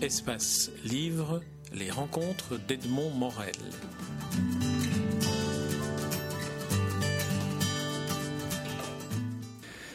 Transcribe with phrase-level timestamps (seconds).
[0.00, 1.40] Espace Livre,
[1.74, 3.52] les rencontres d'Edmond Morel.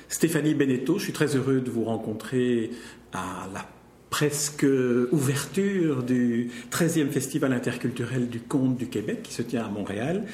[0.10, 2.72] Stéphanie Beneteau, je suis très heureux de vous rencontrer
[3.14, 3.66] à la
[4.14, 4.68] presque
[5.12, 10.26] ouverture du 13e Festival interculturel du conte du Québec qui se tient à Montréal.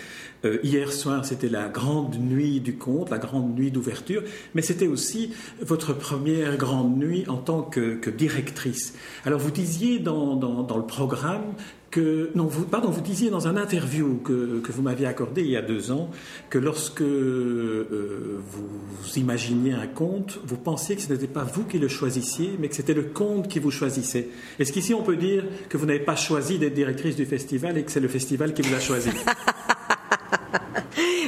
[0.44, 4.22] Euh, hier soir, c'était la grande nuit du conte, la grande nuit d'ouverture,
[4.54, 8.96] mais c'était aussi votre première grande nuit en tant que, directrice.
[9.24, 11.54] Alors vous disiez dans, dans le programme
[11.92, 15.50] que, non, vous, pardon, vous disiez dans un interview que, que vous m'aviez accordé il
[15.50, 16.10] y a deux ans
[16.50, 21.80] que lorsque euh, vous imaginiez un conte, vous pensiez que ce n'était pas vous qui
[21.80, 24.30] le choisissiez, mais que c'était le conte qui vous choisissait.
[24.60, 27.84] Est-ce qu'ici on peut dire que vous n'avez pas choisi d'être directrice du festival et
[27.84, 29.10] que c'est le festival qui vous a choisi?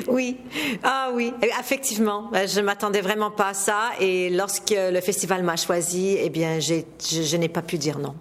[0.07, 0.37] Oui,
[0.83, 5.55] ah oui, effectivement, ben, je m'attendais vraiment pas à ça et lorsque le festival m'a
[5.55, 8.15] choisi, eh bien, je, je n'ai pas pu dire non.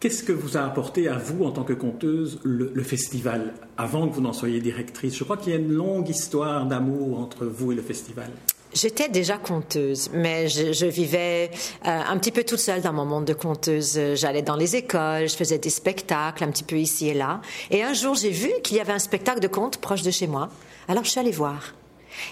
[0.00, 4.14] Qu'est-ce que vous a apporté à vous, en tant que conteuse, le, festival, avant que
[4.14, 5.14] vous n'en soyez directrice?
[5.14, 8.30] Je crois qu'il y a une longue histoire d'amour entre vous et le festival.
[8.72, 11.50] J'étais déjà conteuse, mais je, je vivais
[11.86, 14.00] euh, un petit peu toute seule dans mon monde de conteuse.
[14.14, 17.42] J'allais dans les écoles, je faisais des spectacles un petit peu ici et là.
[17.70, 20.26] Et un jour, j'ai vu qu'il y avait un spectacle de conte proche de chez
[20.26, 20.48] moi.
[20.88, 21.74] Alors, je suis allée voir.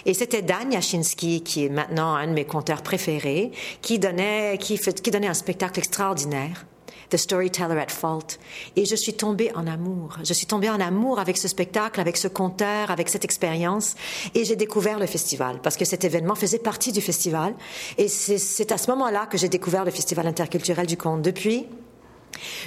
[0.07, 3.51] Et c'était Dan Yashinsky, qui est maintenant un de mes conteurs préférés,
[3.83, 6.65] qui donnait, qui, fait, qui donnait un spectacle extraordinaire.
[7.09, 8.39] The Storyteller at Fault.
[8.75, 10.17] Et je suis tombée en amour.
[10.23, 13.95] Je suis tombée en amour avec ce spectacle, avec ce conteur, avec cette expérience.
[14.35, 17.53] Et j'ai découvert le festival, parce que cet événement faisait partie du festival.
[17.97, 21.21] Et c'est à ce moment-là que j'ai découvert le Festival interculturel du conte.
[21.21, 21.65] Depuis,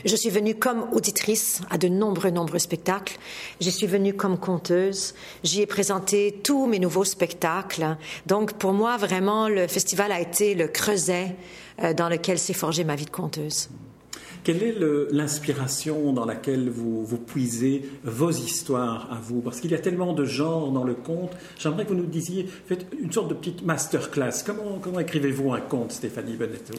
[0.04, 3.18] je suis venue comme auditrice à de nombreux, nombreux spectacles.
[3.60, 5.14] Je suis venue comme conteuse.
[5.42, 7.96] J'y ai présenté tous mes nouveaux spectacles.
[8.26, 11.36] Donc, pour moi, vraiment, le festival a été le creuset
[11.82, 13.68] euh, dans lequel s'est forgée ma vie de conteuse.
[14.44, 14.74] Quelle est
[15.12, 19.40] l'inspiration dans laquelle vous, vous puisez vos histoires à vous?
[19.40, 21.32] Parce qu'il y a tellement de genres dans le conte.
[21.58, 24.42] J'aimerais que vous nous disiez, faites une sorte de petite masterclass.
[24.44, 26.74] Comment, comment écrivez-vous un conte, Stéphanie Benetto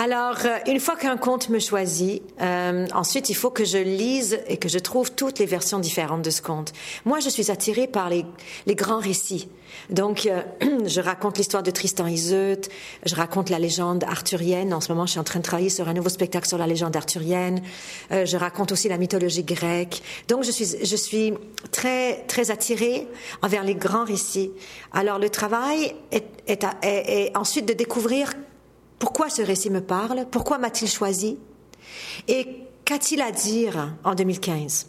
[0.00, 4.38] Alors, euh, une fois qu'un conte me choisit, euh, ensuite, il faut que je lise
[4.46, 6.72] et que je trouve toutes les versions différentes de ce conte.
[7.04, 8.24] Moi, je suis attirée par les,
[8.66, 9.48] les grands récits.
[9.90, 10.40] Donc, euh,
[10.86, 12.60] je raconte l'histoire de Tristan Iseut,
[13.04, 14.72] je raconte la légende arthurienne.
[14.72, 16.68] En ce moment, je suis en train de travailler sur un nouveau spectacle sur la
[16.68, 17.60] légende arthurienne.
[18.12, 20.00] Euh, je raconte aussi la mythologie grecque.
[20.28, 21.34] Donc, je suis, je suis
[21.72, 23.08] très, très attirée
[23.42, 24.52] envers les grands récits.
[24.92, 28.32] Alors, le travail est, est, est, est ensuite de découvrir
[28.98, 31.38] pourquoi ce récit me parle, pourquoi m'a-t-il choisi?
[32.26, 34.88] Et qu'a-t-il à dire en 2015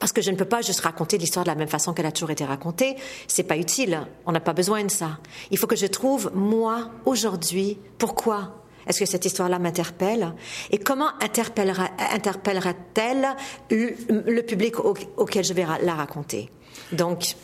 [0.00, 2.12] parce que je ne peux pas juste raconter l'histoire de la même façon qu'elle a
[2.12, 2.94] toujours été racontée.
[3.26, 4.06] C'est pas utile.
[4.26, 5.18] On n'a pas besoin de ça.
[5.50, 8.54] Il faut que je trouve, moi, aujourd'hui, pourquoi
[8.86, 10.34] est-ce que cette histoire-là m'interpelle?
[10.70, 13.28] Et comment interpellera-t-elle
[13.70, 14.74] le public
[15.16, 16.50] auquel je vais la raconter?
[16.92, 17.34] Donc,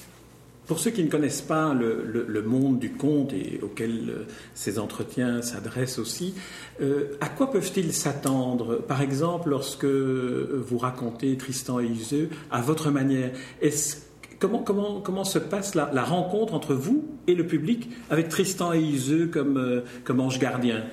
[0.71, 5.43] pour ceux qui ne connaissent pas le, monde du conte et auquel euh, ces entretiens
[5.43, 6.33] s'adressent aussi,
[6.81, 8.77] euh, à quoi peuvent-ils s'attendre?
[8.77, 13.33] Par exemple, lorsque vous racontez Tristan et Iseux à votre manière,
[14.39, 19.57] comment, se passe la, rencontre entre vous et le public avec Tristan et Iseux comme,
[19.57, 20.85] euh, comme ange gardien?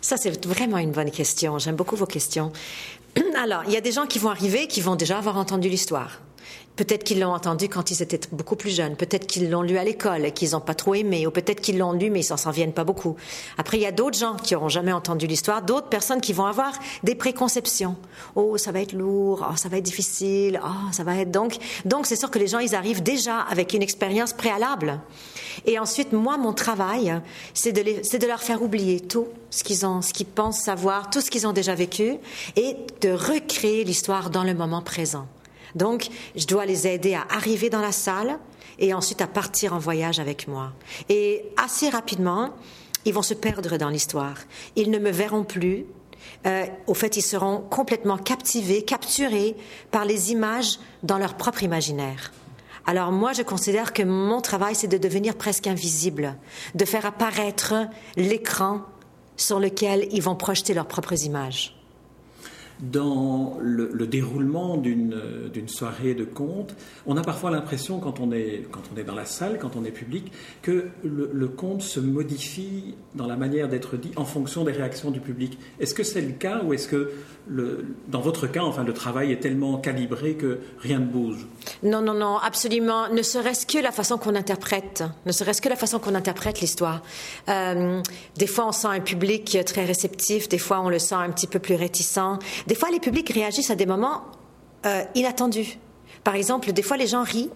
[0.00, 1.56] Ça, c'est vraiment une bonne question.
[1.60, 2.50] J'aime beaucoup vos questions.
[3.40, 6.20] Alors, il y a des gens qui vont arriver qui vont déjà avoir entendu l'histoire.
[6.80, 8.96] Peut-être qu'ils l'ont entendu quand ils étaient beaucoup plus jeunes.
[8.96, 11.26] Peut-être qu'ils l'ont lu à l'école et qu'ils n'ont pas trop aimé.
[11.26, 13.16] Ou peut-être qu'ils l'ont lu mais ils s'en souviennent pas beaucoup.
[13.58, 15.60] Après, il y a d'autres gens qui n'auront jamais entendu l'histoire.
[15.60, 16.72] D'autres personnes qui vont avoir
[17.02, 17.96] des préconceptions.
[18.34, 19.46] Oh, ça va être lourd.
[19.50, 20.58] Oh, ça va être difficile.
[20.64, 21.58] Oh, ça va être donc.
[21.84, 25.00] Donc, c'est sûr que les gens, ils arrivent déjà avec une expérience préalable.
[25.66, 27.20] Et ensuite, moi, mon travail,
[27.52, 31.20] c'est de, de leur faire oublier tout ce qu'ils ont, ce qu'ils pensent savoir, tout
[31.20, 32.16] ce qu'ils ont déjà vécu
[32.56, 35.26] et de recréer l'histoire dans le moment présent.
[35.74, 38.38] Donc, je dois les aider à arriver dans la salle
[38.78, 40.72] et ensuite à partir en voyage avec moi.
[41.08, 42.50] Et assez rapidement,
[43.04, 44.36] ils vont se perdre dans l'histoire.
[44.76, 45.86] Ils ne me verront plus.
[46.46, 49.56] Euh, au fait, ils seront complètement captivés, capturés
[49.90, 52.32] par les images dans leur propre imaginaire.
[52.86, 56.36] Alors moi, je considère que mon travail, c'est de devenir presque invisible,
[56.74, 57.74] de faire apparaître
[58.16, 58.82] l'écran
[59.36, 61.79] sur lequel ils vont projeter leurs propres images.
[62.82, 66.74] Dans le, déroulement d'une soirée de conte,
[67.06, 69.84] on a parfois l'impression, quand, on est, quand on est dans la salle, quand on
[69.84, 70.32] est public,
[70.62, 75.20] que le, conte se modifie dans la manière d'être dit en fonction des réactions du
[75.20, 75.58] public.
[75.78, 77.12] Est-ce que c'est le cas ou est-ce que,
[78.08, 81.46] dans votre cas, enfin, le travail est tellement calibré que rien ne bouge?
[81.82, 83.08] Non, non, non, absolument.
[83.12, 87.02] Ne serait-ce que la façon qu'on interprète, ne serait-ce que la façon qu'on interprète l'histoire.
[87.48, 88.00] Euh,
[88.36, 91.46] des fois, on sent un public très réceptif, des fois, on le sent un petit
[91.46, 92.38] peu plus réticent.
[92.70, 94.22] Des fois, les publics réagissent à des moments
[94.86, 95.76] euh, inattendus.
[96.22, 97.50] Par exemple, des fois, les gens rient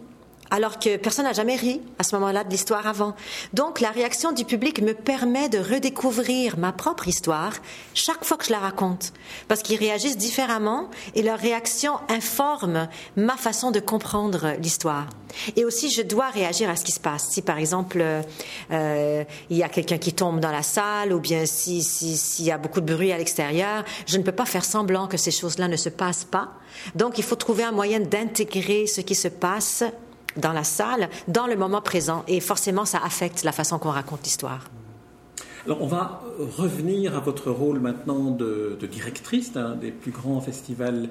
[0.54, 3.16] alors que personne n'a jamais ri à ce moment-là de l'histoire avant.
[3.54, 7.54] Donc la réaction du public me permet de redécouvrir ma propre histoire
[7.92, 9.12] chaque fois que je la raconte,
[9.48, 12.86] parce qu'ils réagissent différemment et leur réaction informe
[13.16, 15.08] ma façon de comprendre l'histoire.
[15.56, 17.30] Et aussi, je dois réagir à ce qui se passe.
[17.30, 18.00] Si par exemple
[18.70, 22.52] euh, il y a quelqu'un qui tombe dans la salle, ou bien s'il si, y
[22.52, 25.66] a beaucoup de bruit à l'extérieur, je ne peux pas faire semblant que ces choses-là
[25.66, 26.52] ne se passent pas.
[26.94, 29.82] Donc il faut trouver un moyen d'intégrer ce qui se passe
[30.36, 32.24] dans la salle, dans le moment présent.
[32.28, 34.64] Et forcément, ça affecte la façon qu'on raconte l'histoire.
[35.66, 36.20] Alors, on va
[36.58, 41.08] revenir à votre rôle maintenant de, directrice des plus grands festivals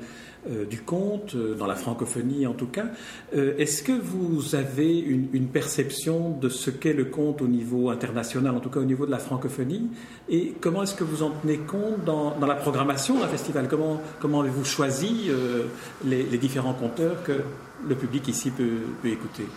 [0.49, 2.87] euh, du conte, euh, dans la francophonie en tout cas.
[3.33, 8.53] Euh, est-ce que vous avez une, perception de ce qu'est le conte au niveau international,
[8.53, 9.89] en tout cas au niveau de la francophonie?
[10.27, 13.69] Et comment est-ce que vous en tenez compte dans, la programmation d'un festival?
[13.69, 15.29] Comment, avez-vous choisi
[16.03, 17.23] les, différents conteurs
[17.87, 19.47] le public ici peut, écouter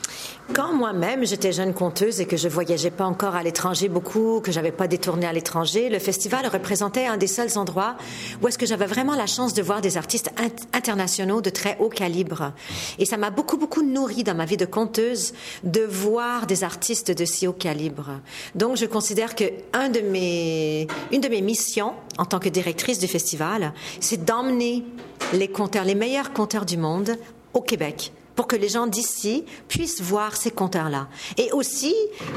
[0.53, 4.53] Quand moi-même j'étais jeune conteuse et que je voyageais pas encore à l'étranger beaucoup, que
[4.53, 7.97] j'avais pas détourné à l'étranger, le festival représentait un des seuls endroits
[8.43, 10.31] où est-ce que j'avais vraiment la chance de voir des artistes
[10.73, 12.53] internationaux de très haut calibre.
[12.99, 15.33] Et ça m'a beaucoup beaucoup nourri dans ma vie de conteuse
[15.63, 18.11] de voir des artistes de si haut calibre.
[18.55, 23.07] Donc je considère que de mes, une de mes missions en tant que directrice du
[23.07, 24.85] festival, c'est d'emmener
[25.33, 27.17] les conteurs, les meilleurs conteurs du monde
[27.55, 31.09] au Québec pour que les gens d'ici puissent voir ces compteurs-là.
[31.39, 31.95] Et aussi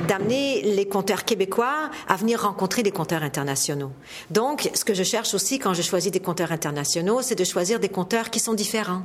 [0.07, 3.91] d'amener les compteurs québécois à venir rencontrer des compteurs internationaux.
[4.31, 7.79] Donc, ce que je cherche aussi quand je choisis des compteurs internationaux, c'est de choisir
[7.79, 9.03] des compteurs qui sont différents.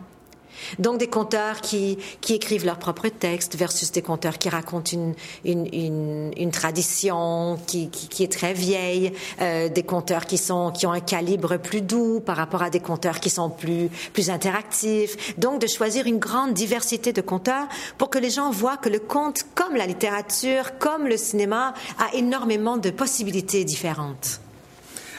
[0.79, 5.15] Donc des conteurs qui, qui écrivent leurs propres textes versus des conteurs qui racontent une,
[5.45, 10.71] une, une, une tradition qui, qui, qui, est très vieille, euh, des conteurs qui, sont,
[10.73, 14.31] qui ont un calibre plus doux par rapport à des conteurs qui sont plus, plus
[14.31, 15.39] interactifs.
[15.39, 17.69] Donc de choisir une grande diversité de conteurs
[17.99, 22.15] pour que les gens voient que le conte, comme la littérature, comme le cinéma, a
[22.15, 24.41] énormément de possibilités différentes.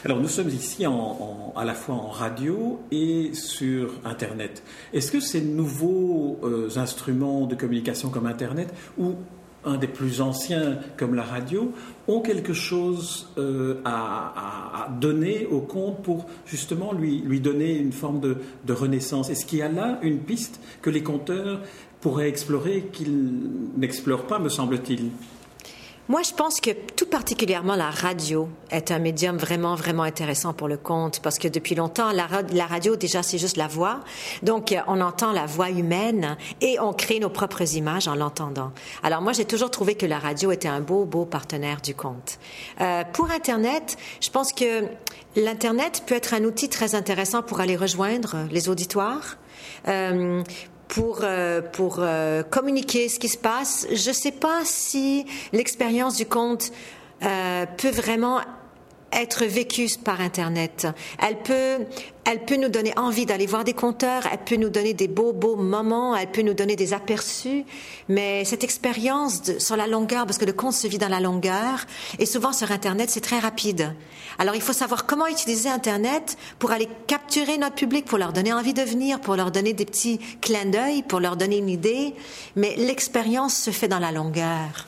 [0.04, 4.62] Alors nous sommes ici à la fois en radio et sur Internet.
[4.92, 9.14] Est-ce que ces nouveaux euh, instruments de communication comme Internet ou
[9.64, 11.72] un des plus anciens comme la radio
[12.06, 18.20] ont quelque chose euh, à, donner au conte pour justement lui, lui donner une forme
[18.20, 19.30] de, de renaissance?
[19.30, 21.62] Est-ce qu'il y a là une piste que les conteurs
[22.00, 25.10] pourraient explorer qu'ils n'explorent pas, me semble-t-il?
[26.08, 30.68] Moi, je pense que tout particulièrement la radio est un médium vraiment, vraiment intéressant pour
[30.68, 32.26] le conte parce que depuis longtemps, la,
[32.66, 34.00] radio, déjà, c'est juste la voix.
[34.42, 38.72] Donc, euh, on entend la voix humaine et on crée nos propres images en l'entendant.
[39.02, 42.38] Alors, moi, j'ai toujours trouvé que la radio était un beau, beau partenaire du conte.
[42.80, 44.84] Euh, pour Internet, je pense que
[45.34, 49.38] l'Internet peut être un outil très intéressant pour aller rejoindre les auditoires.
[49.88, 50.42] Euh,
[50.88, 53.86] pour, euh, pour euh, communiquer ce qui se passe.
[53.92, 56.72] Je ne sais pas si l'expérience du conte
[57.22, 58.40] euh, peut vraiment
[59.16, 60.86] être vécue par Internet.
[61.18, 61.84] Elle peut,
[62.24, 65.32] elle peut nous donner envie d'aller voir des conteurs, elle peut nous donner des beaux,
[65.32, 67.64] beaux moments, elle peut nous donner des aperçus,
[68.08, 71.86] mais cette expérience sur la longueur, parce que le conte se vit dans la longueur,
[72.18, 73.94] et souvent sur Internet, c'est très rapide.
[74.38, 78.52] Alors il faut savoir comment utiliser Internet pour aller capturer notre public, pour leur donner
[78.52, 82.14] envie de venir, pour leur donner des petits clins d'œil, pour leur donner une idée,
[82.54, 84.86] mais l'expérience se fait dans la longueur.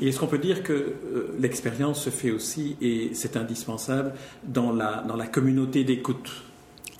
[0.00, 4.72] Et est-ce qu'on peut dire que euh, l'expérience se fait aussi, et c'est indispensable, dans
[4.72, 6.30] la, dans la communauté d'écoute?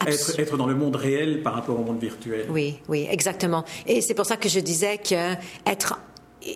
[0.06, 2.46] Être, être, dans le monde réel par rapport au monde virtuel.
[2.50, 3.64] Oui, oui, exactement.
[3.86, 5.34] Et c'est pour ça que je disais que
[5.66, 5.98] être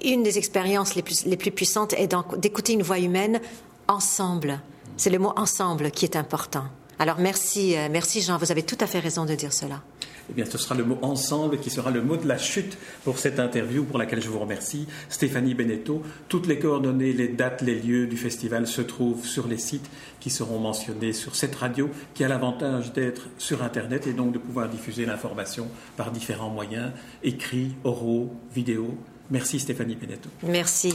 [0.05, 3.41] une des expériences les plus, les plus puissantes est d'écouter une voix humaine
[3.87, 4.61] ensemble.
[4.97, 6.65] C'est le mot ensemble qui est important.
[6.99, 9.83] Alors merci, euh, merci Jean, vous avez tout à fait raison de dire cela
[10.31, 13.19] eh bien, ce sera le mot ensemble qui sera le mot de la chute pour
[13.19, 14.87] cette interview pour laquelle je vous remercie.
[15.09, 19.59] Stéphanie Beneteau, toutes les coordonnées, les dates, les lieux du festival se trouvent sur les
[19.59, 24.33] sites qui seront mentionnés sur cette radio qui a l'avantage d'être sur Internet et donc
[24.33, 26.93] de pouvoir diffuser l'information par différents moyens,
[27.23, 28.97] écrits, oraux, vidéo.
[29.31, 30.31] Merci Stéphanie Beneteau.
[30.43, 30.95] Merci.